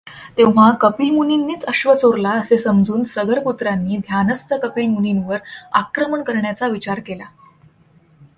तेव्हा 0.37 0.71
कपिलमुनींनीच 0.71 1.65
अश्व 1.65 1.93
चोरला 1.93 2.29
असे 2.29 2.57
समजून 2.57 3.03
सगरपुत्रांनी 3.03 3.97
ध्यानस्थ 3.97 4.53
कपिलमुनींवर 4.53 5.37
आक्रमण 5.71 6.21
करण्याचा 6.21 6.67
विचार 6.67 6.99
केला. 6.99 7.25